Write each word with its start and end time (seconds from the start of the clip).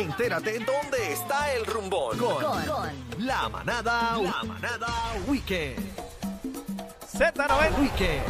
entérate 0.00 0.58
dónde 0.60 1.12
está 1.12 1.52
el 1.52 1.66
rumbón. 1.66 2.18
Con, 2.18 2.44
la 3.18 3.48
manada, 3.48 4.18
la 4.20 4.44
manada 4.44 4.88
weekend. 5.26 5.78
Z90, 7.16 7.78
Weekend. 7.80 8.22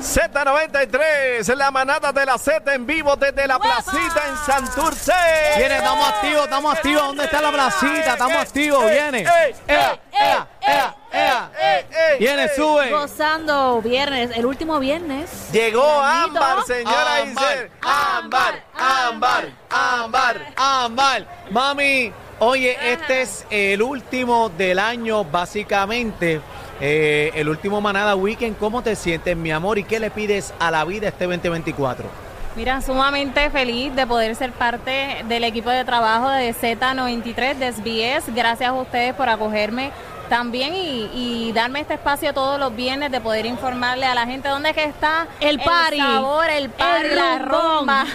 Z93, 0.00 1.54
la 1.54 1.70
manada 1.70 2.12
de 2.12 2.26
la 2.26 2.38
Z 2.38 2.74
en 2.74 2.86
vivo 2.86 3.16
desde 3.16 3.46
la 3.46 3.58
placita 3.58 4.28
en 4.28 4.36
Santurce. 4.36 5.12
Viene, 5.56 5.76
estamos 5.76 6.08
activos, 6.08 6.44
estamos 6.44 6.74
activos. 6.74 7.02
¿Dónde 7.06 7.24
está 7.24 7.40
la 7.40 7.52
placita? 7.52 8.12
Estamos 8.12 8.36
activos, 8.36 8.84
viene. 8.84 9.20
Ea, 9.20 10.00
ea, 10.12 10.48
ea, 10.60 10.96
ea. 11.12 11.50
ey, 11.60 11.84
ey, 11.90 12.18
Viene, 12.18 12.42
ey. 12.44 12.48
sube. 12.56 12.90
Gozando 12.90 13.80
viernes, 13.82 14.30
el 14.34 14.46
último 14.46 14.78
viernes. 14.78 15.48
Llegó. 15.52 15.84
Ámbar, 16.00 16.64
señora 16.66 17.20
Isel. 17.24 17.70
Ámbar, 17.82 18.64
Ámbar, 18.74 19.48
Ámbar. 19.70 20.52
Ámbar. 20.56 21.26
Mami, 21.50 22.12
oye, 22.38 22.76
este 22.92 23.22
es 23.22 23.46
el 23.50 23.82
último 23.82 24.48
del 24.50 24.78
año, 24.78 25.24
básicamente. 25.24 26.40
Eh, 26.80 27.30
el 27.34 27.48
último 27.48 27.80
Manada 27.80 28.16
Weekend. 28.16 28.58
¿Cómo 28.58 28.82
te 28.82 28.96
sientes, 28.96 29.36
mi 29.36 29.52
amor? 29.52 29.78
¿Y 29.78 29.84
qué 29.84 30.00
le 30.00 30.10
pides 30.10 30.52
a 30.58 30.70
la 30.70 30.84
vida 30.84 31.08
este 31.08 31.26
2024? 31.26 32.06
Mira, 32.56 32.82
sumamente 32.82 33.48
feliz 33.48 33.94
de 33.94 34.06
poder 34.06 34.36
ser 34.36 34.52
parte 34.52 35.24
del 35.26 35.44
equipo 35.44 35.70
de 35.70 35.84
trabajo 35.86 36.28
de 36.28 36.52
Z93 36.54 37.54
de 37.54 37.72
SBS. 37.72 38.34
Gracias 38.34 38.68
a 38.68 38.72
ustedes 38.74 39.14
por 39.14 39.28
acogerme 39.30 39.90
también 40.28 40.74
y, 40.74 41.10
y 41.14 41.52
darme 41.52 41.80
este 41.80 41.94
espacio 41.94 42.32
todos 42.32 42.58
los 42.58 42.74
viernes 42.74 43.10
de 43.10 43.20
poder 43.20 43.46
informarle 43.46 44.06
a 44.06 44.14
la 44.14 44.26
gente 44.26 44.48
dónde 44.48 44.70
es 44.70 44.74
que 44.74 44.84
está 44.84 45.26
El 45.40 45.58
party, 45.60 45.98
sabor, 45.98 46.50
el 46.50 46.70
party, 46.70 47.06
el 47.06 47.16
la 47.16 47.38
rumba. 47.38 48.06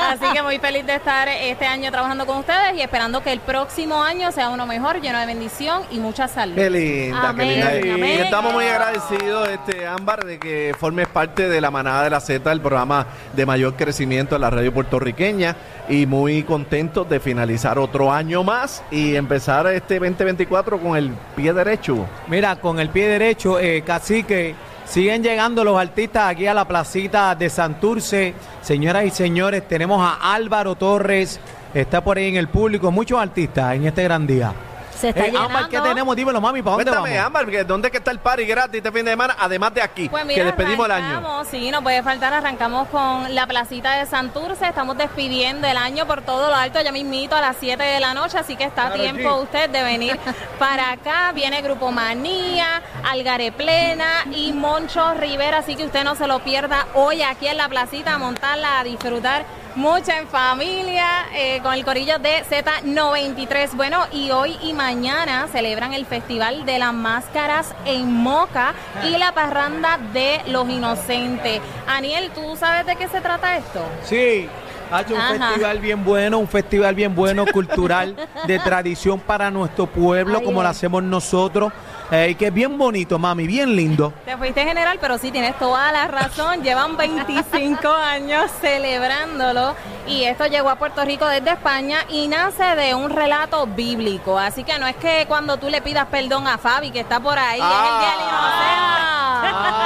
Así 0.00 0.24
que 0.32 0.42
muy 0.42 0.58
feliz 0.58 0.86
de 0.86 0.94
estar 0.94 1.28
este 1.28 1.66
año 1.66 1.90
trabajando 1.90 2.26
con 2.26 2.38
ustedes 2.38 2.74
y 2.76 2.82
esperando 2.82 3.22
que 3.22 3.32
el 3.32 3.40
próximo 3.40 4.02
año 4.02 4.32
sea 4.32 4.48
uno 4.50 4.66
mejor, 4.66 5.00
lleno 5.00 5.18
de 5.18 5.26
bendición 5.26 5.82
y 5.90 5.98
mucha 5.98 6.28
salud. 6.28 6.54
Qué 6.54 6.70
linda, 6.70 7.28
Amén, 7.30 7.48
qué 7.48 7.80
linda. 7.80 7.94
amén. 7.94 8.18
Y 8.18 8.22
estamos 8.22 8.52
muy 8.52 8.66
agradecidos, 8.66 9.48
este 9.48 9.86
Ámbar, 9.86 10.24
de 10.24 10.38
que 10.38 10.74
formes 10.78 11.08
parte 11.08 11.48
de 11.48 11.60
la 11.60 11.70
manada 11.70 12.04
de 12.04 12.10
la 12.10 12.20
Z, 12.20 12.50
el 12.50 12.60
programa 12.60 13.06
de 13.34 13.46
mayor 13.46 13.74
crecimiento 13.74 14.34
de 14.34 14.40
la 14.40 14.50
radio 14.50 14.72
puertorriqueña. 14.72 15.56
Y 15.88 16.04
muy 16.04 16.42
contentos 16.42 17.08
de 17.08 17.18
finalizar 17.18 17.78
otro 17.78 18.12
año 18.12 18.44
más 18.44 18.82
y 18.90 19.16
empezar 19.16 19.66
este 19.68 19.98
2024 19.98 20.78
con 20.78 20.96
el 20.96 21.10
pie 21.34 21.52
derecho. 21.54 22.06
Mira, 22.26 22.56
con 22.56 22.78
el 22.78 22.90
pie 22.90 23.08
derecho, 23.08 23.58
eh, 23.58 23.82
cacique, 23.86 24.54
siguen 24.88 25.22
llegando 25.22 25.64
los 25.64 25.78
artistas 25.78 26.30
aquí 26.30 26.46
a 26.46 26.54
la 26.54 26.66
placita 26.66 27.34
de 27.34 27.50
Santurce. 27.50 28.34
Señoras 28.62 29.04
y 29.04 29.10
señores, 29.10 29.66
tenemos 29.68 30.00
a 30.00 30.34
Álvaro 30.34 30.74
Torres, 30.74 31.38
está 31.74 32.02
por 32.02 32.16
ahí 32.16 32.28
en 32.28 32.36
el 32.36 32.48
público, 32.48 32.90
muchos 32.90 33.20
artistas 33.20 33.74
en 33.74 33.86
este 33.86 34.02
gran 34.04 34.26
día. 34.26 34.52
Se 35.00 35.10
está 35.10 35.26
Eh, 35.26 35.32
Ámbar, 35.36 35.64
¿qué 35.64 35.70
llenando. 35.76 35.88
tenemos? 35.90 36.16
Dímelo, 36.16 36.40
mami, 36.40 36.60
¿para 36.62 36.76
dónde 36.76 36.90
Cuéntame, 36.90 37.14
vamos? 37.16 37.26
Ámbar, 37.26 37.46
que 37.46 37.64
¿dónde 37.64 37.88
es 37.88 37.92
que 37.92 37.98
está 37.98 38.10
el 38.10 38.18
party 38.18 38.44
gratis 38.46 38.76
este 38.78 38.90
fin 38.92 39.04
de 39.04 39.12
semana? 39.12 39.36
Además 39.38 39.72
de 39.74 39.82
aquí, 39.82 40.08
Pues 40.08 40.22
que 40.24 40.28
mira, 40.28 40.44
despedimos 40.44 40.86
el 40.86 40.92
año. 40.92 41.44
sí, 41.50 41.70
no 41.70 41.82
puede 41.82 42.02
faltar, 42.02 42.32
arrancamos 42.34 42.88
con 42.88 43.34
la 43.34 43.46
placita 43.46 43.92
de 43.96 44.06
Santurce, 44.06 44.66
estamos 44.66 44.96
despidiendo 44.98 45.66
el 45.66 45.76
año 45.76 46.06
por 46.06 46.22
todo 46.22 46.48
lo 46.48 46.54
alto, 46.54 46.80
ya 46.80 46.90
mismito 46.92 47.36
a 47.36 47.40
las 47.40 47.56
7 47.60 47.82
de 47.82 48.00
la 48.00 48.14
noche, 48.14 48.38
así 48.38 48.56
que 48.56 48.64
está 48.64 48.88
a 48.88 48.92
tiempo 48.92 49.36
usted 49.36 49.70
de 49.70 49.82
venir 49.84 50.18
para 50.58 50.90
acá, 50.92 51.32
viene 51.32 51.62
Grupo 51.62 51.90
Manía, 51.92 52.82
Algaré 53.08 53.52
Plena 53.52 54.24
y 54.32 54.52
Moncho 54.52 55.14
Rivera, 55.14 55.58
así 55.58 55.76
que 55.76 55.84
usted 55.84 56.04
no 56.04 56.14
se 56.14 56.26
lo 56.26 56.40
pierda 56.40 56.86
hoy 56.94 57.22
aquí 57.22 57.46
en 57.46 57.56
la 57.56 57.68
placita, 57.68 58.14
a 58.14 58.18
montarla, 58.18 58.80
a 58.80 58.84
disfrutar 58.84 59.44
mucho 59.78 60.10
en 60.10 60.26
familia, 60.26 61.28
eh, 61.32 61.60
con 61.62 61.72
el 61.72 61.84
corillo 61.84 62.18
de 62.18 62.42
Z93. 62.50 63.76
Bueno, 63.76 64.06
y 64.10 64.32
hoy 64.32 64.58
y 64.60 64.72
mañana 64.72 65.46
celebran 65.52 65.94
el 65.94 66.04
Festival 66.04 66.66
de 66.66 66.80
las 66.80 66.92
Máscaras 66.92 67.76
en 67.84 68.12
Moca 68.12 68.74
y 69.04 69.16
la 69.16 69.32
parranda 69.32 69.98
de 70.12 70.40
los 70.48 70.68
inocentes. 70.68 71.60
Aniel, 71.86 72.32
¿tú 72.34 72.56
sabes 72.56 72.86
de 72.86 72.96
qué 72.96 73.06
se 73.06 73.20
trata 73.20 73.56
esto? 73.56 73.80
Sí, 74.02 74.48
ha 74.90 75.00
hecho 75.02 75.14
un 75.14 75.20
Ajá. 75.20 75.48
festival 75.48 75.78
bien 75.78 76.04
bueno, 76.04 76.38
un 76.38 76.48
festival 76.48 76.94
bien 76.94 77.14
bueno, 77.14 77.44
cultural, 77.52 78.16
de 78.46 78.58
tradición 78.58 79.20
para 79.20 79.50
nuestro 79.50 79.86
pueblo, 79.86 80.42
como 80.42 80.62
lo 80.62 80.68
hacemos 80.68 81.02
nosotros, 81.02 81.72
eh, 82.10 82.28
y 82.30 82.34
que 82.36 82.46
es 82.46 82.54
bien 82.54 82.78
bonito, 82.78 83.18
mami, 83.18 83.46
bien 83.46 83.76
lindo. 83.76 84.14
Te 84.24 84.36
fuiste 84.36 84.64
general, 84.64 84.98
pero 85.00 85.18
sí 85.18 85.30
tienes 85.30 85.58
toda 85.58 85.92
la 85.92 86.08
razón. 86.08 86.62
Llevan 86.62 86.96
25 86.96 87.86
años 87.92 88.50
celebrándolo 88.60 89.74
y 90.06 90.24
esto 90.24 90.46
llegó 90.46 90.70
a 90.70 90.76
Puerto 90.76 91.04
Rico 91.04 91.26
desde 91.26 91.50
España 91.50 91.98
y 92.08 92.28
nace 92.28 92.64
de 92.76 92.94
un 92.94 93.10
relato 93.10 93.66
bíblico. 93.66 94.38
Así 94.38 94.64
que 94.64 94.78
no 94.78 94.86
es 94.86 94.96
que 94.96 95.26
cuando 95.28 95.58
tú 95.58 95.68
le 95.68 95.82
pidas 95.82 96.06
perdón 96.06 96.46
a 96.46 96.56
Fabi, 96.56 96.90
que 96.90 97.00
está 97.00 97.20
por 97.20 97.38
ahí, 97.38 97.60
es 97.60 97.66
el 97.66 97.98
día 98.00 98.10
del 98.10 98.20
inocente. 98.28 99.77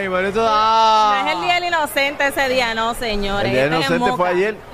Ay, 0.00 0.08
por 0.08 0.24
eso. 0.24 0.40
No 0.40 0.48
ah. 0.48 1.24
es 1.26 1.34
el 1.34 1.42
día 1.42 1.54
del 1.54 1.64
inocente 1.64 2.26
ese 2.26 2.48
día, 2.48 2.74
no, 2.74 2.94
señores. 2.94 3.52
El 3.52 3.52
día 3.52 3.64
Este 3.64 3.76
es 3.76 3.90
en 3.90 3.96
inocente 3.96 4.16
fue 4.16 4.28
ayer. 4.28 4.56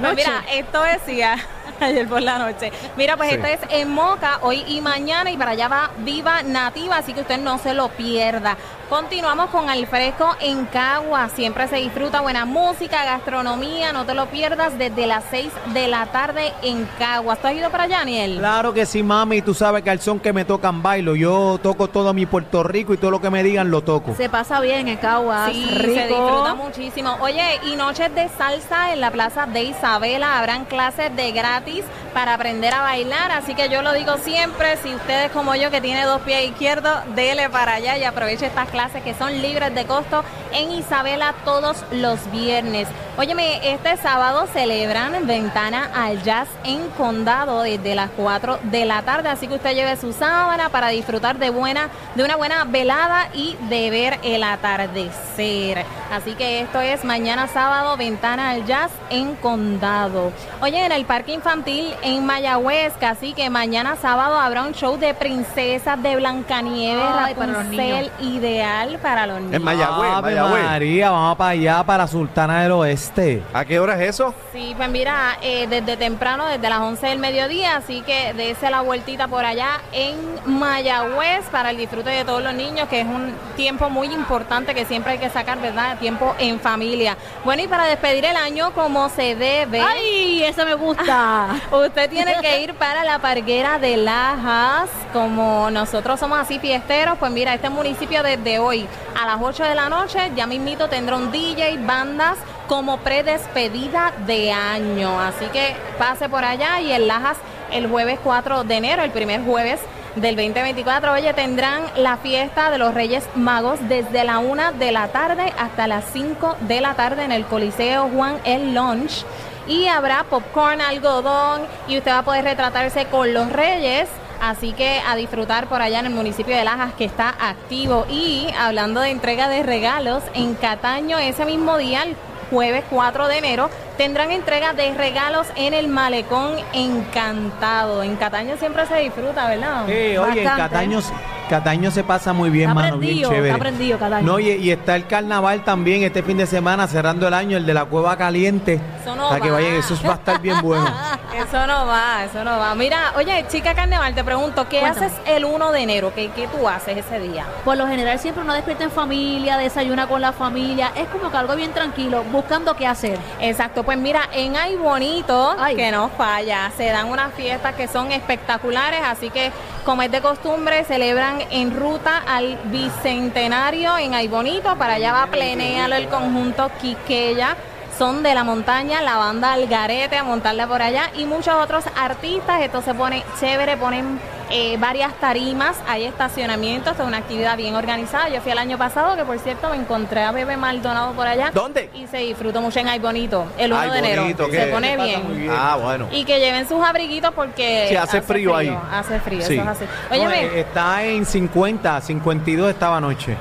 Pues 0.00 0.14
mira, 0.14 0.44
esto 0.52 0.82
decía 0.82 1.36
ayer 1.84 2.06
por 2.08 2.22
la 2.22 2.38
noche. 2.38 2.72
Mira, 2.96 3.16
pues 3.16 3.30
Sí. 3.30 3.36
esto 3.36 3.46
es 3.46 3.60
en 3.70 3.90
Moca 3.90 4.38
hoy 4.42 4.64
y 4.66 4.80
mañana 4.80 5.30
y 5.30 5.36
para 5.36 5.52
allá 5.52 5.68
va 5.68 5.90
Viva 5.98 6.42
Nativa, 6.42 6.96
así 6.98 7.12
que 7.12 7.20
usted 7.22 7.38
no 7.38 7.58
se 7.58 7.74
lo 7.74 7.88
pierda. 7.88 8.56
Continuamos 8.88 9.50
con 9.50 9.70
Al 9.70 9.86
Fresco 9.86 10.28
en 10.40 10.66
Cagua. 10.66 11.28
Siempre 11.28 11.68
se 11.68 11.76
disfruta 11.76 12.22
buena 12.22 12.44
música, 12.44 13.04
gastronomía, 13.04 13.92
no 13.92 14.04
te 14.04 14.14
lo 14.14 14.26
pierdas 14.26 14.76
desde 14.78 15.06
las 15.06 15.22
6 15.30 15.48
de 15.72 15.86
la 15.86 16.06
tarde 16.06 16.52
en 16.62 16.88
Cagua. 16.98 17.36
¿Tú 17.36 17.46
has 17.46 17.54
ido 17.54 17.70
para 17.70 17.84
allá, 17.84 17.98
Daniel? 17.98 18.38
Claro 18.38 18.74
que 18.74 18.86
sí, 18.86 19.04
mami, 19.04 19.42
tú 19.42 19.54
sabes 19.54 19.84
que 19.84 19.90
al 19.90 20.00
son 20.00 20.18
que 20.18 20.32
me 20.32 20.44
tocan 20.44 20.82
bailo. 20.82 21.14
Yo 21.14 21.60
toco 21.62 21.86
todo 21.86 22.12
mi 22.12 22.26
Puerto 22.26 22.64
Rico 22.64 22.92
y 22.92 22.96
todo 22.96 23.12
lo 23.12 23.20
que 23.20 23.30
me 23.30 23.44
digan 23.44 23.70
lo 23.70 23.82
toco. 23.82 24.12
Se 24.16 24.28
pasa 24.28 24.58
bien 24.60 24.88
en 24.88 24.96
Caguas. 24.96 25.52
Sí, 25.52 25.66
rico. 25.70 25.94
se 25.94 26.06
disfruta 26.08 26.54
muchísimo. 26.56 27.16
Oye, 27.20 27.60
y 27.72 27.76
noches 27.76 28.12
de 28.12 28.28
salsa 28.36 28.92
en 28.92 29.00
la 29.00 29.12
plaza 29.12 29.46
de 29.46 29.62
Isabela. 29.62 30.36
Habrán 30.40 30.64
clases 30.64 31.14
de 31.14 31.30
gratis 31.30 31.69
para 32.12 32.34
aprender 32.34 32.74
a 32.74 32.82
bailar. 32.82 33.30
Así 33.32 33.54
que 33.54 33.68
yo 33.68 33.82
lo 33.82 33.92
digo 33.92 34.16
siempre, 34.18 34.76
si 34.78 34.94
ustedes 34.94 35.30
como 35.30 35.54
yo 35.54 35.70
que 35.70 35.80
tiene 35.80 36.04
dos 36.04 36.20
pies 36.22 36.50
izquierdos, 36.50 36.98
dele 37.14 37.48
para 37.48 37.74
allá 37.74 37.96
y 37.96 38.04
aproveche 38.04 38.46
estas 38.46 38.68
clases 38.70 39.02
que 39.02 39.14
son 39.14 39.40
libres 39.40 39.74
de 39.74 39.84
costo 39.86 40.24
en 40.52 40.72
Isabela 40.72 41.34
todos 41.44 41.84
los 41.92 42.30
viernes. 42.30 42.88
Óyeme, 43.16 43.72
este 43.74 43.96
sábado 43.96 44.46
celebran 44.52 45.26
Ventana 45.26 45.90
al 45.94 46.22
Jazz 46.22 46.48
en 46.64 46.88
Condado 46.90 47.62
desde 47.62 47.94
las 47.94 48.10
4 48.16 48.60
de 48.62 48.84
la 48.86 49.02
tarde. 49.02 49.28
Así 49.28 49.46
que 49.46 49.56
usted 49.56 49.74
lleve 49.74 49.96
su 49.96 50.12
sábana 50.12 50.70
para 50.70 50.88
disfrutar 50.88 51.38
de 51.38 51.50
buena, 51.50 51.90
de 52.14 52.24
una 52.24 52.36
buena 52.36 52.64
velada 52.64 53.28
y 53.34 53.56
de 53.68 53.90
ver 53.90 54.18
el 54.22 54.42
atardecer. 54.42 55.84
Así 56.10 56.32
que 56.32 56.60
esto 56.60 56.80
es 56.80 57.04
mañana 57.04 57.46
sábado, 57.46 57.96
Ventana 57.96 58.50
al 58.50 58.64
Jazz 58.64 58.90
en 59.10 59.34
Condado. 59.36 60.32
Oye, 60.60 60.84
en 60.84 60.92
el 60.92 61.04
Parque 61.04 61.32
Infantil 61.32 61.94
en 62.02 62.24
Mayagüez, 62.26 62.94
así 63.02 63.32
que 63.32 63.50
mañana 63.50 63.96
sábado 63.96 64.36
habrá 64.38 64.62
un 64.62 64.72
show 64.72 64.96
de 64.96 65.14
princesas 65.14 66.02
de 66.02 66.16
Blancanieves, 66.16 67.04
Ay, 67.04 67.34
para 67.34 67.46
los 67.46 67.56
Rapunzel, 67.58 68.10
ideal 68.20 68.98
para 69.02 69.26
los 69.26 69.40
niños. 69.40 69.54
En 69.54 69.62
Mayagüez, 69.62 70.10
Ave 70.10 70.39
Mayagüez. 70.42 70.64
María, 70.64 71.10
vamos 71.10 71.36
para 71.36 71.50
allá, 71.50 71.82
para 71.84 72.06
Sultana 72.06 72.62
del 72.62 72.72
Oeste. 72.72 73.42
¿A 73.52 73.64
qué 73.64 73.78
hora 73.78 73.94
es 73.94 74.10
eso? 74.10 74.34
Sí, 74.52 74.74
pues 74.76 74.88
mira, 74.90 75.38
eh, 75.42 75.66
desde 75.68 75.96
temprano, 75.96 76.46
desde 76.46 76.68
las 76.68 76.80
11 76.80 77.06
del 77.06 77.18
mediodía, 77.18 77.76
así 77.76 78.02
que 78.02 78.32
dése 78.34 78.70
la 78.70 78.80
vueltita 78.80 79.28
por 79.28 79.44
allá 79.44 79.80
en 79.92 80.16
Mayagüez 80.46 81.44
para 81.50 81.70
el 81.70 81.76
disfrute 81.76 82.10
de 82.10 82.24
todos 82.24 82.42
los 82.42 82.54
niños, 82.54 82.88
que 82.88 83.00
es 83.00 83.06
un 83.06 83.34
tiempo 83.56 83.90
muy 83.90 84.08
importante 84.12 84.74
que 84.74 84.84
siempre 84.84 85.12
hay 85.12 85.18
que 85.18 85.30
sacar, 85.30 85.60
¿verdad? 85.60 85.98
Tiempo 85.98 86.34
en 86.38 86.60
familia. 86.60 87.16
Bueno, 87.44 87.62
y 87.62 87.68
para 87.68 87.84
despedir 87.84 88.24
el 88.24 88.36
año 88.36 88.72
como 88.72 89.08
se 89.08 89.34
debe, 89.34 89.80
¡Ay, 89.80 90.42
eso 90.44 90.64
me 90.64 90.74
gusta! 90.74 91.48
usted 91.72 92.10
tiene 92.10 92.34
que 92.40 92.62
ir 92.62 92.74
para 92.74 93.04
la 93.04 93.18
parguera 93.18 93.78
de 93.78 93.96
Lajas, 93.96 94.90
como 95.12 95.70
nosotros 95.70 96.20
somos 96.20 96.38
así 96.38 96.58
fiesteros, 96.58 97.18
pues 97.18 97.32
mira, 97.32 97.54
este 97.54 97.70
municipio 97.70 98.22
desde 98.22 98.58
hoy 98.58 98.86
a 99.20 99.26
las 99.26 99.38
8 99.40 99.64
de 99.64 99.74
la 99.74 99.88
noche, 99.88 100.30
ya 100.36 100.46
mismito 100.46 100.88
tendrá 100.88 101.16
un 101.16 101.30
DJ, 101.30 101.78
bandas 101.84 102.38
como 102.66 102.98
predespedida 102.98 104.12
de 104.26 104.52
año. 104.52 105.20
Así 105.20 105.46
que 105.46 105.74
pase 105.98 106.28
por 106.28 106.44
allá 106.44 106.80
y 106.80 106.92
en 106.92 107.08
Lajas 107.08 107.36
el 107.72 107.88
jueves 107.88 108.18
4 108.22 108.64
de 108.64 108.76
enero, 108.76 109.02
el 109.02 109.10
primer 109.10 109.44
jueves 109.44 109.80
del 110.16 110.36
2024. 110.36 111.12
Oye, 111.12 111.32
tendrán 111.34 111.82
la 111.96 112.16
fiesta 112.16 112.70
de 112.70 112.78
los 112.78 112.94
Reyes 112.94 113.24
Magos 113.34 113.78
desde 113.88 114.24
la 114.24 114.38
1 114.38 114.72
de 114.72 114.92
la 114.92 115.08
tarde 115.08 115.52
hasta 115.58 115.86
las 115.86 116.04
5 116.12 116.56
de 116.60 116.80
la 116.80 116.94
tarde 116.94 117.24
en 117.24 117.32
el 117.32 117.44
Coliseo 117.44 118.08
Juan 118.08 118.38
El 118.44 118.74
Lunch. 118.74 119.24
Y 119.66 119.86
habrá 119.86 120.24
popcorn, 120.24 120.80
algodón 120.80 121.62
y 121.86 121.98
usted 121.98 122.10
va 122.10 122.18
a 122.18 122.24
poder 122.24 122.44
retratarse 122.44 123.06
con 123.06 123.32
los 123.32 123.52
Reyes. 123.52 124.08
Así 124.40 124.72
que 124.72 125.00
a 125.06 125.16
disfrutar 125.16 125.66
por 125.68 125.82
allá 125.82 126.00
en 126.00 126.06
el 126.06 126.12
municipio 126.14 126.56
de 126.56 126.64
Lajas 126.64 126.92
que 126.94 127.04
está 127.04 127.28
activo. 127.40 128.06
Y 128.08 128.46
hablando 128.58 129.00
de 129.00 129.10
entrega 129.10 129.48
de 129.48 129.62
regalos, 129.62 130.22
en 130.34 130.54
Cataño 130.54 131.18
ese 131.18 131.44
mismo 131.44 131.76
día, 131.76 132.02
el 132.04 132.16
jueves 132.50 132.84
4 132.90 133.28
de 133.28 133.38
enero, 133.38 133.70
tendrán 133.96 134.30
entrega 134.32 134.72
de 134.72 134.92
regalos 134.94 135.46
en 135.56 135.74
el 135.74 135.88
malecón 135.88 136.54
encantado. 136.72 138.02
En 138.02 138.16
Cataño 138.16 138.56
siempre 138.56 138.86
se 138.86 138.96
disfruta, 138.96 139.46
¿verdad? 139.48 139.84
Sí, 139.86 140.16
oye, 140.16 140.42
en. 140.42 140.48
Cataño, 140.56 141.00
Cataño 141.48 141.90
se 141.90 142.04
pasa 142.04 142.32
muy 142.32 142.48
bien, 142.50 142.70
Está 142.70 142.74
mano, 142.82 142.98
bien 142.98 143.18
chévere. 143.28 143.48
está 143.48 143.58
prendido 143.58 143.98
Cataño. 143.98 144.26
No, 144.26 144.38
y, 144.38 144.50
y 144.50 144.70
está 144.70 144.96
el 144.96 145.06
carnaval 145.06 145.64
también 145.64 146.02
este 146.02 146.22
fin 146.22 146.36
de 146.38 146.46
semana, 146.46 146.86
cerrando 146.86 147.28
el 147.28 147.34
año, 147.34 147.56
el 147.56 147.66
de 147.66 147.74
la 147.74 147.84
Cueva 147.84 148.16
Caliente. 148.16 148.80
Eso 149.02 149.14
no 149.16 149.28
Para 149.28 149.40
que 149.40 149.50
va. 149.50 149.56
vayan, 149.56 149.74
eso 149.74 149.96
va 150.06 150.12
a 150.12 150.16
estar 150.16 150.40
bien 150.40 150.60
bueno. 150.62 150.86
Eso 151.34 151.66
no 151.66 151.86
va, 151.86 152.24
eso 152.24 152.44
no 152.44 152.58
va. 152.58 152.74
Mira, 152.74 153.12
oye, 153.16 153.44
chica 153.48 153.74
Carnaval, 153.74 154.14
te 154.14 154.24
pregunto, 154.24 154.68
¿qué 154.68 154.80
Cuéntame. 154.80 155.06
haces 155.06 155.18
el 155.26 155.44
1 155.44 155.72
de 155.72 155.80
enero? 155.80 156.12
¿Qué, 156.14 156.30
¿Qué 156.30 156.48
tú 156.48 156.68
haces 156.68 156.98
ese 156.98 157.20
día? 157.20 157.46
Por 157.64 157.76
lo 157.76 157.86
general 157.86 158.18
siempre 158.18 158.42
uno 158.42 158.52
despierta 158.54 158.84
en 158.84 158.90
familia, 158.90 159.56
desayuna 159.56 160.06
con 160.06 160.20
la 160.20 160.32
familia. 160.32 160.92
Es 160.96 161.08
como 161.08 161.30
que 161.30 161.36
algo 161.36 161.54
bien 161.56 161.72
tranquilo, 161.72 162.24
buscando 162.24 162.74
qué 162.74 162.86
hacer. 162.86 163.18
Exacto, 163.40 163.84
pues 163.84 163.96
mira, 163.98 164.28
en 164.32 164.56
Ay 164.56 164.76
Bonito, 164.76 165.56
Ay. 165.58 165.76
que 165.76 165.90
no 165.90 166.08
falla, 166.10 166.70
se 166.76 166.86
dan 166.86 167.06
unas 167.06 167.32
fiestas 167.34 167.74
que 167.74 167.86
son 167.88 168.12
espectaculares, 168.12 169.00
así 169.04 169.30
que 169.30 169.52
como 169.84 170.02
es 170.02 170.10
de 170.10 170.20
costumbre, 170.20 170.84
celebran 170.84 171.42
en 171.50 171.74
ruta 171.74 172.22
al 172.28 172.58
Bicentenario 172.64 173.96
en 173.98 174.14
Ay 174.14 174.28
Bonito, 174.28 174.76
para 174.76 174.94
allá 174.94 175.12
va 175.12 175.26
Plenéalo 175.28 175.94
el 175.96 176.08
conjunto 176.08 176.70
Quiqueya. 176.80 177.56
Son 178.00 178.22
de 178.22 178.34
la 178.34 178.44
montaña, 178.44 179.02
la 179.02 179.18
banda 179.18 179.52
Algarete 179.52 180.16
a 180.16 180.24
montarla 180.24 180.66
por 180.66 180.80
allá 180.80 181.10
y 181.18 181.26
muchos 181.26 181.52
otros 181.52 181.84
artistas. 181.94 182.62
Esto 182.62 182.80
se 182.80 182.94
pone 182.94 183.22
chévere, 183.38 183.76
ponen 183.76 184.18
eh, 184.48 184.78
varias 184.78 185.12
tarimas, 185.20 185.76
hay 185.86 186.04
estacionamientos, 186.06 186.98
es 186.98 187.04
una 187.04 187.18
actividad 187.18 187.58
bien 187.58 187.74
organizada. 187.74 188.30
Yo 188.30 188.40
fui 188.40 188.52
el 188.52 188.58
año 188.58 188.78
pasado, 188.78 189.16
que 189.16 189.24
por 189.26 189.38
cierto 189.38 189.68
me 189.68 189.76
encontré 189.76 190.22
a 190.22 190.32
Bebe 190.32 190.56
Maldonado 190.56 191.12
por 191.12 191.26
allá. 191.26 191.50
¿Dónde? 191.52 191.90
Y 191.92 192.06
se 192.06 192.16
disfrutó 192.16 192.62
mucho 192.62 192.78
en 192.80 192.88
Ay 192.88 193.00
Bonito, 193.00 193.44
el 193.58 193.70
1 193.70 193.80
Ay 193.82 193.90
de 193.90 193.98
enero. 193.98 194.22
Bonito, 194.22 194.44
se 194.46 194.50
¿qué? 194.50 194.66
pone 194.72 194.96
bien. 194.96 195.50
Ah, 195.50 195.76
bueno. 195.78 196.08
Y 196.10 196.24
que 196.24 196.40
lleven 196.40 196.66
sus 196.66 196.82
abriguitos 196.82 197.34
porque 197.34 197.84
Sí, 197.90 197.96
hace 197.96 198.22
frío 198.22 198.56
ahí. 198.56 198.74
Hace 198.90 199.20
frío, 199.20 199.42
Sí. 199.42 199.52
eso 199.58 199.62
es 199.62 199.68
así. 199.68 199.84
No, 200.08 200.16
Óyeme, 200.16 200.44
eh, 200.44 200.60
está 200.60 201.04
en 201.04 201.26
50, 201.26 202.00
52 202.00 202.70
estaba 202.70 202.96
anoche. 202.96 203.36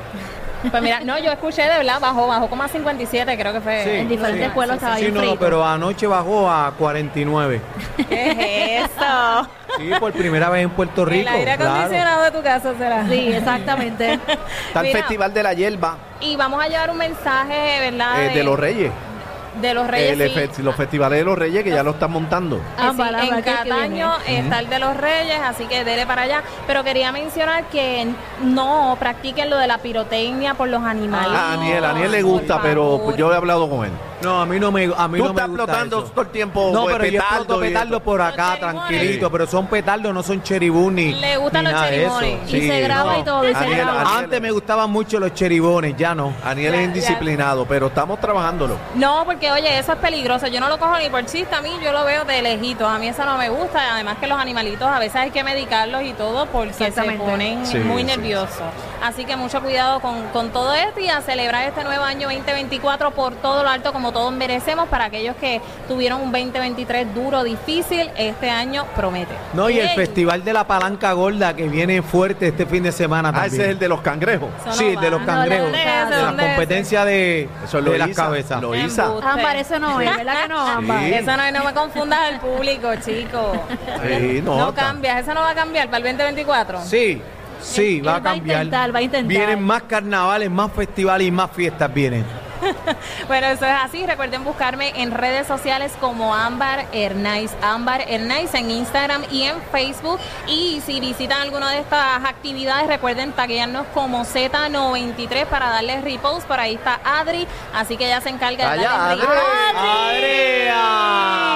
Pues 0.70 0.84
mira, 0.84 1.00
no, 1.02 1.18
yo 1.20 1.32
escuché 1.32 1.64
de 1.64 1.78
verdad, 1.78 2.00
bajó, 2.00 2.28
bajó 2.28 2.48
como 2.50 2.64
a 2.64 2.68
57, 2.68 3.38
creo 3.38 3.54
que 3.54 3.62
fue. 3.62 3.84
Sí, 3.84 3.90
en 3.92 4.10
diferentes 4.10 4.46
sí, 4.48 4.52
pueblos 4.54 4.74
sí, 4.76 4.78
estaba 4.78 4.96
Sí, 4.96 5.02
bien 5.04 5.14
no, 5.14 5.22
no, 5.22 5.28
frito. 5.28 5.40
pero 5.46 5.66
anoche 5.66 6.08
bajó 6.08 6.50
a 6.50 6.72
49. 6.78 7.62
¿Qué 8.10 8.78
es 8.80 8.86
eso? 8.86 9.48
Sí, 9.78 9.92
por 10.00 10.12
primera 10.14 10.50
vez 10.50 10.64
en 10.64 10.70
Puerto 10.72 11.06
Rico. 11.06 11.30
el 11.30 11.36
aire 11.36 11.56
claro. 11.56 11.72
acondicionado 11.76 12.24
de 12.24 12.32
tu 12.32 12.42
casa 12.44 12.74
será. 12.78 13.08
Sí, 13.08 13.32
exactamente. 13.34 14.14
Está 14.68 14.82
el 14.82 14.88
Mira, 14.88 15.00
Festival 15.00 15.34
de 15.34 15.44
la 15.44 15.54
Hierba 15.54 15.98
Y 16.20 16.36
vamos 16.36 16.62
a 16.64 16.68
llevar 16.68 16.90
un 16.90 16.98
mensaje, 16.98 17.80
¿verdad? 17.92 18.26
eh, 18.26 18.30
de 18.36 18.44
los 18.44 18.60
Reyes. 18.60 18.92
De 19.62 19.74
los 19.74 19.88
Reyes. 19.88 20.20
El 20.20 20.30
sí. 20.30 20.36
efe- 20.40 20.64
los 20.64 20.76
festivales 20.76 21.20
de 21.20 21.26
los 21.26 21.38
Reyes 21.38 21.64
que 21.64 21.72
ya 21.72 21.84
lo 21.84 21.92
están 21.92 22.12
montando. 22.12 22.58
Eh, 22.58 22.62
Ámbar, 22.78 23.20
sí, 23.22 23.28
en 23.30 23.36
que 23.38 23.44
que 23.44 23.52
Cataño 23.52 24.14
viene. 24.28 24.40
está 24.44 24.60
el 24.60 24.70
de 24.70 24.80
los 24.80 24.96
Reyes, 24.96 25.40
así 25.44 25.66
que 25.66 25.84
dele 25.84 26.06
para 26.06 26.22
allá. 26.24 26.44
Pero 26.68 26.84
quería 26.84 27.12
mencionar 27.12 27.66
que 27.66 28.08
no 28.42 28.96
practiquen 29.00 29.50
lo 29.50 29.58
de 29.58 29.68
la 29.68 29.80
pirotecnia 29.80 30.54
por 30.54 30.70
los 30.70 30.84
animales. 30.84 31.38
A 31.38 31.54
Aniel, 31.54 31.84
a 31.84 31.90
Aniel 31.92 32.12
le 32.12 32.22
gusta, 32.22 32.62
pero 32.62 33.16
yo 33.16 33.34
he 33.34 33.36
hablado 33.36 33.70
con 33.70 33.86
él. 33.86 33.92
No, 34.22 34.42
a 34.42 34.46
mí 34.46 34.60
no 34.60 34.72
me, 34.72 34.84
a 34.96 35.08
mí 35.08 35.18
Tú 35.18 35.24
no 35.26 35.34
me 35.34 35.42
estás 35.42 35.48
gusta 35.50 35.64
explotando 35.64 36.00
eso. 36.00 36.08
todo 36.10 36.22
el 36.22 36.28
tiempo 36.30 36.72
No, 36.74 36.86
pero 36.86 37.06
yo 37.06 37.12
petardo 37.12 37.36
exploto 37.38 37.64
y 37.64 37.68
petardo 37.68 37.96
esto. 37.98 38.04
por 38.04 38.20
Los 38.20 38.28
acá, 38.34 38.58
tranquilito, 38.60 39.32
pero 39.32 39.48
son 39.48 39.68
petardos, 39.68 40.14
no 40.14 40.24
son 40.24 40.44
cheribú 40.44 40.92
ni 40.92 41.14
Le 41.14 41.38
gustan 41.38 41.64
los 41.66 41.74
cheribones. 41.82 42.54
Y 42.54 42.68
se 42.68 42.82
graba 42.82 43.18
y 43.18 43.24
todo, 43.24 43.44
y 43.50 43.54
se 43.54 43.58
Aniel, 43.58 43.78
graba. 43.78 44.02
Aniel. 44.02 44.24
Antes 44.26 44.42
me 44.42 44.52
gustaban 44.52 44.90
mucho 44.92 45.20
los 45.20 45.34
cheribones, 45.34 45.96
ya 45.98 46.14
no. 46.14 46.34
Aniel 46.44 46.74
es 46.74 46.80
Ya, 46.80 46.86
indisciplinado, 46.86 47.66
pero 47.66 47.88
estamos 47.88 48.20
trabajándolo. 48.20 48.78
No, 48.96 49.24
porque 49.26 49.52
oye, 49.52 49.78
eso 49.80 49.94
es 49.94 49.98
peligroso. 50.00 50.48
Yo 50.48 50.60
no 50.60 50.68
lo 50.70 50.78
cojo 50.78 50.98
ni 50.98 51.10
por 51.10 51.26
chiste, 51.26 51.56
a 51.56 51.62
mí 51.62 51.72
yo 51.84 51.92
lo 51.92 52.04
veo 52.06 52.26
de 52.26 52.42
lejitos. 52.42 52.88
A 52.88 52.98
mí 53.00 53.08
eso 53.08 53.24
no 53.26 53.38
me 53.38 53.50
gusta. 53.50 53.94
Además 53.94 54.18
que 54.20 54.28
los 54.28 54.38
animalitos 54.38 54.88
a 54.88 55.00
veces 55.00 55.16
hay 55.16 55.32
que 55.32 55.44
medicarlos 55.44 56.04
y 56.04 56.14
todo 56.14 56.46
porque 56.48 56.74
se 56.74 56.88
Exactamente. 56.88 57.24
ponen 57.26 57.66
Sí, 57.66 57.78
muy 57.80 58.02
sí. 58.02 58.08
nerviosos. 58.08 58.58
Así 59.02 59.24
que 59.24 59.36
mucho 59.38 59.62
cuidado 59.62 60.02
con, 60.02 60.24
con 60.34 60.50
todo 60.50 60.74
esto 60.74 61.00
y 61.00 61.08
a 61.10 61.22
celebrar 61.22 61.64
este 61.70 61.84
nuevo 61.86 62.04
año 62.04 62.28
2024 62.28 63.12
por 63.12 63.34
todo 63.36 63.64
lo 63.64 63.70
alto 63.70 63.94
como 63.94 64.09
todos 64.12 64.32
merecemos. 64.34 64.88
Para 64.90 65.06
aquellos 65.06 65.36
que 65.36 65.62
tuvieron 65.88 66.22
un 66.22 66.32
2023 66.32 67.14
duro, 67.14 67.44
difícil, 67.44 68.10
este 68.18 68.50
año 68.50 68.86
promete. 68.96 69.34
No, 69.54 69.70
y 69.70 69.80
el. 69.80 69.90
Festival 69.90 70.44
de 70.44 70.54
la 70.54 70.66
Palanca 70.66 71.12
Gorda 71.14 71.56
que 71.56 71.68
viene 71.68 72.02
fuerte 72.02 72.48
este 72.50 72.66
fin 72.66 72.84
de 72.84 72.92
semana 72.92 73.32
Ah, 73.36 73.48
ese 73.48 73.64
es 73.64 73.70
el 73.70 73.80
de 73.80 73.90
los 73.90 74.02
cangrejos. 74.02 74.50
No 74.66 74.72
Sí, 74.74 74.96
va. 74.96 75.02
de 75.02 75.10
los 75.10 75.22
cangrejos. 75.24 75.64
¿dónde 75.66 75.80
es 75.80 75.86
de 75.86 76.16
la 76.16 76.22
¿Dónde 76.26 76.44
es 76.44 76.50
competencia 76.50 77.06
de, 77.06 77.50
Eso 77.66 77.82
lo 77.82 77.92
de 77.92 77.98
las 77.98 78.10
cabezas. 78.10 78.62
lo. 78.62 78.74
Ámbar, 78.74 79.56
eso 79.58 79.80
no 79.80 80.00
es, 80.00 80.16
¿verdad 80.16 80.42
que 80.44 80.48
no, 80.48 80.60
Ámbar? 80.60 81.04
Sí. 81.04 81.14
Eso 81.14 81.38
no, 81.38 81.52
no 81.52 81.64
me 81.66 81.74
confundas 81.74 82.20
al 82.22 82.40
público, 82.40 82.90
chico. 83.04 83.54
Sí, 84.08 84.42
no, 84.44 84.58
no 84.58 84.74
cambias, 84.74 85.22
eso 85.22 85.34
no 85.34 85.42
va 85.42 85.50
a 85.52 85.56
cambiar 85.56 85.88
para 85.88 85.98
el 85.98 86.04
2024. 86.04 86.82
Sí, 86.84 87.22
sí, 87.62 88.02
va 88.02 88.14
a 88.14 88.18
él 88.18 88.26
va 88.26 88.30
a 88.32 88.34
cambiar. 88.36 88.58
intentar, 88.66 88.96
va 88.96 89.00
a 89.00 89.02
intentar. 89.02 89.28
Vienen 89.28 89.62
más 89.64 89.84
carnavales, 89.84 90.50
más 90.50 90.72
festivales 90.72 91.28
y 91.28 91.32
más 91.32 91.52
fiestas 91.52 91.94
vienen. 91.94 92.24
Bueno, 93.28 93.48
eso 93.48 93.66
es 93.66 93.76
así. 93.84 94.06
Recuerden 94.06 94.44
buscarme 94.44 94.94
en 95.02 95.12
redes 95.12 95.48
sociales 95.48 95.92
como 96.00 96.34
Ámbar 96.34 96.86
Hernais. 96.92 97.52
Ámbar 97.62 98.02
Hernais 98.08 98.54
en 98.54 98.72
Instagram 98.72 99.24
y 99.32 99.44
en 99.44 99.62
Facebook. 99.72 100.20
Y 100.48 100.82
si 100.86 101.00
visitan 101.00 101.42
alguna 101.42 101.72
de 101.72 101.80
estas 101.80 102.24
actividades, 102.26 102.88
recuerden 102.88 103.32
taguearnos 103.34 103.86
como 103.94 104.26
Z93 104.26 105.46
para 105.46 105.70
darles 105.70 106.04
repost. 106.04 106.48
Por 106.48 106.60
ahí 106.60 106.76
está 106.76 107.00
Adri. 107.04 107.48
Así 107.74 107.98
que 107.98 108.06
ella 108.06 108.22
se 108.22 108.30
encarga 108.30 108.72
de 108.72 108.78
Vaya, 108.78 108.90
darles 108.92 109.26
Adri. 109.26 109.36
repost. 109.36 109.76
¡Adrea! 109.78 111.49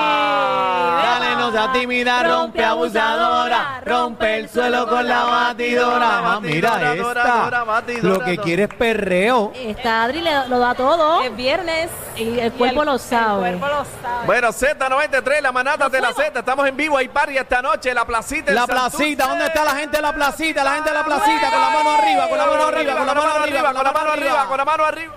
Tímida, 1.71 2.23
rompe 2.23 2.63
abusadora, 2.63 3.81
rompe 3.85 4.37
el 4.37 4.49
suelo 4.49 4.87
con 4.87 5.07
la 5.07 5.23
batidora. 5.23 6.21
Ma, 6.21 6.39
mira 6.39 6.93
esta. 6.93 7.65
Lo 8.01 8.19
que 8.19 8.37
quiere 8.37 8.63
es 8.63 8.69
perreo. 8.73 9.51
Está 9.55 10.03
Adri, 10.03 10.21
le- 10.21 10.47
lo 10.47 10.59
da 10.59 10.75
todo. 10.75 11.21
Es 11.21 11.35
viernes. 11.35 11.89
Y 12.15 12.37
el 12.39 12.51
cuerpo 12.53 12.83
lo 12.83 12.97
sabe. 12.97 13.49
El 13.51 13.57
cuerpo 13.59 13.77
lo 13.77 13.85
sabe. 14.01 14.25
Bueno, 14.25 14.49
Z93, 14.49 15.41
la 15.41 15.51
manata 15.51 15.89
de 15.89 16.01
la. 16.01 16.13
Z. 16.13 16.39
Estamos 16.39 16.67
en 16.67 16.75
vivo, 16.77 16.97
hay 16.97 17.07
party 17.07 17.37
esta 17.37 17.61
noche, 17.61 17.93
la 17.93 18.05
placita. 18.05 18.51
en 18.51 18.55
La 18.55 18.65
Santurce. 18.67 18.97
placita, 18.97 19.27
¿dónde 19.27 19.45
está 19.45 19.63
la 19.63 19.71
gente 19.75 19.97
de 19.97 20.01
la 20.03 20.13
placita? 20.13 20.63
La 20.63 20.73
gente 20.73 20.89
de 20.89 20.95
la 20.95 21.05
placita, 21.05 21.49
con 21.51 21.61
la 21.61 21.69
mano 21.69 21.89
arriba, 21.91 22.27
con 22.29 22.37
la 22.37 22.45
mano 22.45 22.63
arriba, 22.67 22.97
con 22.97 23.07
la 23.07 23.13
mano 23.13 23.33
arriba, 23.33 23.73
con 23.73 23.83
la 23.83 23.91
mano 23.91 24.11
arriba, 24.11 24.45
con 24.47 24.57
la 24.57 24.65
mano 24.65 24.85
arriba. 24.85 25.13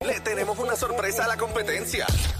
Le 0.00 0.18
tenemos 0.20 0.58
una 0.58 0.74
sorpresa 0.74 1.24
a 1.24 1.28
la 1.28 1.36
competencia. 1.36 2.06